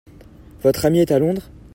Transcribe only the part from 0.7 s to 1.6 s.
ami est à Londres?